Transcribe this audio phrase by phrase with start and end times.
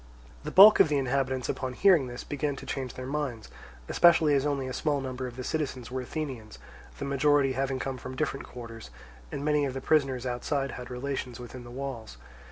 [0.43, 3.49] The bulk of the inhabitants, upon hearing this, began to change their minds,
[3.87, 6.57] especially as only a small number of the citizens were Athenians,
[6.97, 8.89] the majority having come from different quarters,
[9.31, 12.17] and many of the prisoners outside had relations within the walls.